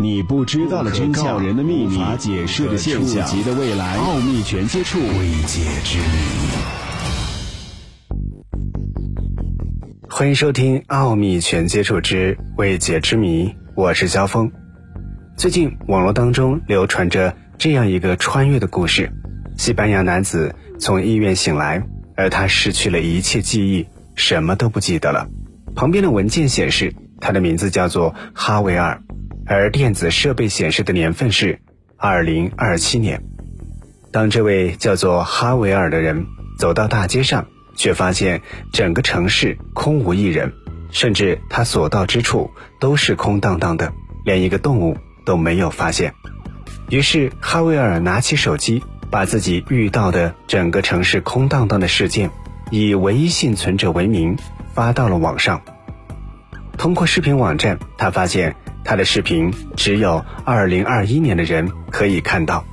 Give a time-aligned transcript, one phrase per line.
[0.00, 6.04] 你不知道的真相，人的秘密，无法解释的现象，级的未来，奥秘全接触，未解之谜。
[10.08, 13.46] 欢迎收听《奥秘全接触之未解之谜》，
[13.76, 14.50] 我是肖峰。
[15.36, 19.12] 最近网络当中流传着这样一个穿越的故事：
[19.56, 21.86] 西班牙男子从医院醒来，
[22.16, 23.86] 而他失去了一切记忆，
[24.16, 25.28] 什么都不记得了。
[25.76, 29.03] 旁边的文件显示，他的名字叫做哈维尔。
[29.46, 31.60] 而电子设备显示的年份是
[31.96, 33.22] 二零二七年。
[34.10, 36.26] 当这位叫做哈维尔的人
[36.58, 37.46] 走到大街上，
[37.76, 38.40] 却发现
[38.72, 40.52] 整个城市空无一人，
[40.90, 43.92] 甚至他所到之处都是空荡荡的，
[44.24, 44.96] 连一个动物
[45.26, 46.14] 都没有发现。
[46.88, 52.30] 于是哈维尔拿起手机，把自己遇到的整个城市空荡荡的事件，
[52.70, 54.38] 以唯一幸存者为名
[54.72, 55.60] 发到了网上。
[56.78, 58.56] 通过视频网站，他发现。
[58.84, 62.64] 他的视频只有二零二一年的人可以看到，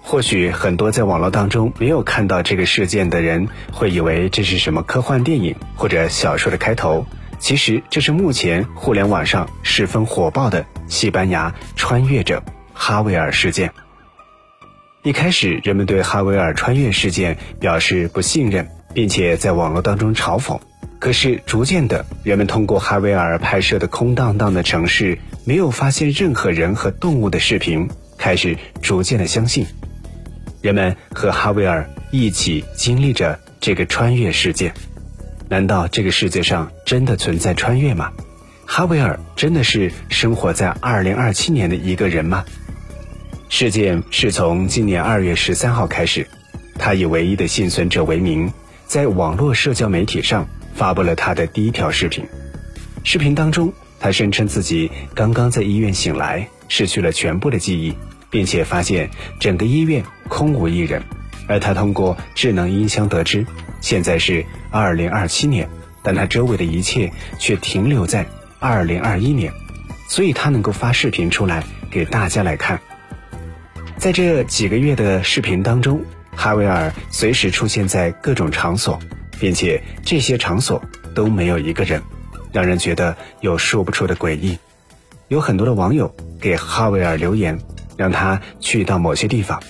[0.00, 7.04] 或许很多在网络当中没有看到这个事件的人会以为这是什么科幻电影或者小说的开头，
[7.38, 12.42] 其实这是目前互联网上十分火爆的西班牙穿越者
[12.72, 13.72] 哈维尔事件。
[15.02, 20.60] 一开始，人们对哈维尔穿越事件表示不信任，并且在网络当中嘲讽。
[20.98, 25.18] 可是，逐渐的，人们通过哈维尔拍摄的空荡荡的城市，
[25.50, 29.66] 没有发现任何人和动物的视频，开始逐渐的相信，
[30.62, 34.72] 人们和哈维尔一起经历着这个穿越事件。
[35.48, 38.12] 难道这个世界上真的存在穿越吗？
[38.64, 42.44] 哈维尔真的是生活在二零二七年的一个人吗？
[43.48, 46.28] 事件是从今年二月十三号开始，
[46.78, 48.52] 他以唯一的幸存者为名，
[48.86, 50.46] 在网络社交媒体上。
[50.76, 52.24] 发布了他的第一条视频，
[53.02, 57.94] 视频当中，他声称自己刚刚在医院醒来，失去了全部的记忆，
[58.30, 61.02] 并且发现整个医院空无一人。
[61.46, 63.46] 而他通过智能音箱得知，
[63.80, 65.68] 现在是二零二七年，
[66.02, 68.26] 但他周围的一切却停留在
[68.58, 69.52] 二零二一年，
[70.08, 72.80] 所以他能够发视频出来给大家来看。
[73.96, 76.02] 在这几个月的视频当中，
[76.34, 78.98] 哈维尔随时出现在各种场所。
[79.40, 82.02] 并且这些场所都没有一个人，
[82.52, 84.58] 让人觉得有说不出的诡异。
[85.28, 87.58] 有很多的网友给哈维尔留言，
[87.96, 89.62] 让他去到某些地方。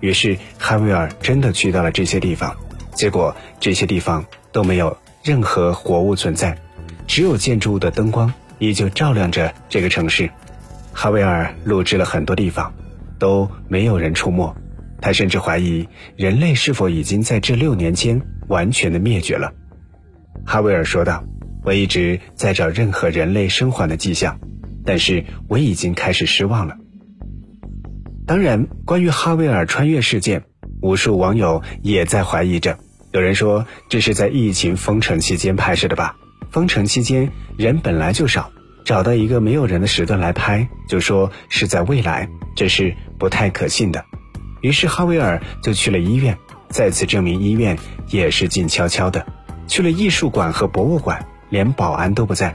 [0.00, 2.56] 于是哈维尔真的去到了这些地方，
[2.92, 6.56] 结果这些地方都没有任何活物存在，
[7.06, 10.30] 只有建筑物的灯光依旧照亮着这个城市。
[10.92, 12.72] 哈维尔录制了很多地方，
[13.18, 14.54] 都没有人出没。
[15.00, 18.20] 他甚至怀疑人类是否已经在这六年间。
[18.48, 19.52] 完全的灭绝了，
[20.46, 21.22] 哈维尔说道
[21.68, 24.40] ：“我一直在找任何人类生还的迹象，
[24.86, 26.78] 但是我已经开始失望了。”
[28.26, 30.44] 当然，关于哈维尔穿越事件，
[30.80, 32.78] 无数网友也在怀疑着。
[33.12, 36.16] 有人说这是在疫情封城期间拍摄的吧？
[36.50, 38.50] 封城期间人本来就少，
[38.82, 44.02] 找到一个没有人的时段来拍，就说是在未来，这是不太可信的。
[44.62, 46.38] 于是哈维尔就去了医院。
[46.70, 47.76] 再次证明医院
[48.08, 49.26] 也是静悄悄的，
[49.66, 52.54] 去了艺术馆和博物馆，连保安都不在。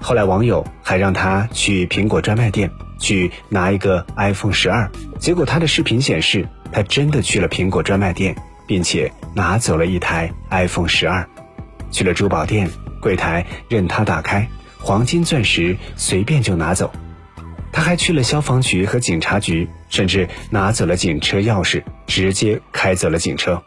[0.00, 8.36] 后来网友还让他去苹果专卖店去拿一个 iPhone 十二，结果他的视频显示他真的去了苹果专卖店，
[8.66, 11.26] 并且拿走了一台 iPhone 十二。
[11.90, 12.68] 去了珠宝店，
[13.00, 14.48] 柜台任他打开，
[14.78, 16.92] 黄金钻石随便就拿走。
[17.72, 23.62] 他还去了消防局和警察局，甚至拿走了警车钥匙，直接开走了警车。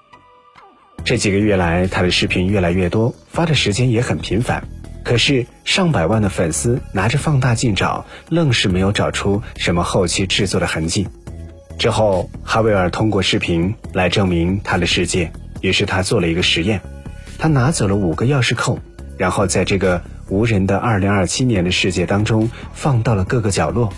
[1.09, 4.67] 这几个月来，他的视频越来越多，发的时间也很频繁。
[5.03, 11.07] 可是上百万的粉丝拿着放大镜找，愣是没有找出什么后期制作的痕迹。
[11.79, 15.31] 之后，哈维尔通过视频来证明他的世界，
[15.61, 16.79] 于是他做了一个实验，
[17.39, 18.77] 他拿走了五个钥匙扣，
[19.17, 20.03] 然后在这个。
[20.29, 23.91] 无人的二零二七年的世界当中，放到了各个角落，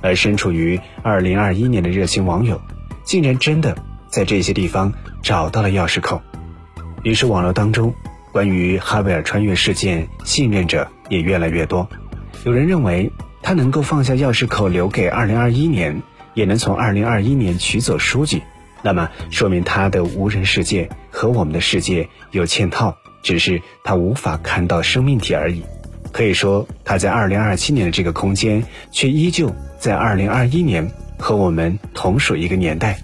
[0.00, 2.60] 而身处于二零二一年的热心网友，
[3.04, 3.76] 竟然真的
[4.10, 4.92] 在这些地方
[5.22, 6.20] 找到了钥匙扣。
[7.06, 7.94] 于是网络当中
[8.32, 11.88] 关于哈维尔穿越事件信任者也越来越多。
[12.44, 13.12] 有人认为
[13.42, 16.02] 他能够放下钥匙扣留给二零二一年，
[16.34, 18.42] 也能从二零二一年取走书籍，
[18.82, 25.62] 那么说明他的无人世界和我们的世界有嵌套，只是他无法看到生命体而已。
[26.10, 32.98] 可以说，他在二零二七年的这个空间，却依旧在二零二一年和我们同属一个年代。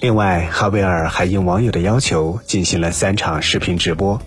[0.00, 4.22] 另外，哈维尔还应网友的要求进行了三场视频直播，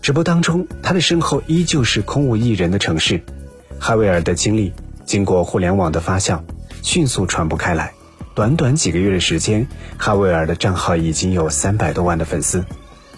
[0.00, 3.22] 直播当中，他的身后依旧是空无一人的城市。
[3.78, 4.72] 哈维尔的经历
[5.04, 6.40] 经过互联网的发酵，
[6.82, 7.92] 迅速传播开来。
[8.34, 9.68] 短短几个月的时间，
[9.98, 12.64] 哈维尔的账号已经有三百多万的粉丝，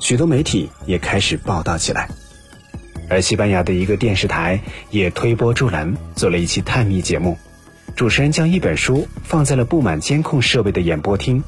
[0.01, 2.09] 许多媒体也开始报道起来。
[3.09, 4.61] 而西班牙的一个电视台
[4.91, 7.39] 也推波助澜，做了一期探秘节目。
[7.95, 11.45] 主持人将一本书放在了布满监控设备的演播厅，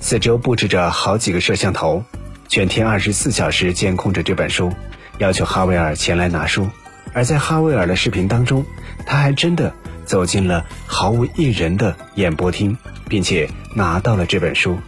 [0.00, 2.04] 四周布置着好几个摄像头，
[2.48, 4.72] 全天二十四小时监控着这本书，
[5.18, 6.68] 要求哈维尔前来拿书。
[7.12, 8.64] 而在哈维尔的视频当中，
[9.06, 12.76] 他还真的走进了毫无一人的演播厅，
[13.08, 14.78] 并且拿到了这本书。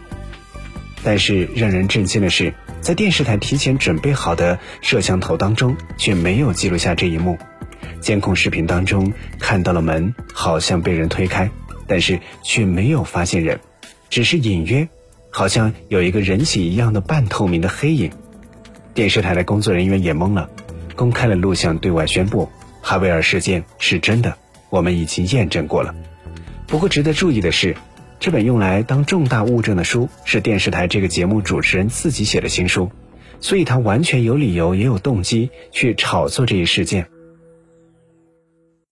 [1.02, 2.54] 但是让人震惊的是。
[2.80, 7.36] 在电视台提前准备好的摄像头当中，却没有记录下这一幕。
[8.00, 11.50] 监控视频当中看到了门好像被人推开，
[11.88, 13.58] 但是却没有发现人，
[14.08, 14.88] 只是隐约
[15.30, 18.10] 好像有一个人形一样的半透明的黑影。
[18.94, 20.50] 电视台的工作人员也懵了，
[20.96, 22.48] 公开了录像对外宣布：
[22.82, 24.36] 哈维尔事件是真的，
[24.70, 25.94] 我们已经验证过了。
[26.66, 27.76] 不过值得注意的是。
[28.20, 32.90] 这本用来当重大物证的书是电视台这个节目主持人自己写的新书，
[33.38, 37.06] 所以他完全有理由也有动机去炒作这一事件。